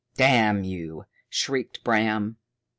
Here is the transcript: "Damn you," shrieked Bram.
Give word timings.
"Damn 0.15 0.63
you," 0.63 1.05
shrieked 1.29 1.83
Bram. 1.83 2.37